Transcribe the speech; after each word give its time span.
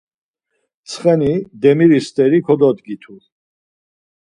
Ntsxeni 0.81 1.33
demiri 1.61 1.99
steri 2.07 2.39
kododgitu. 2.47 3.13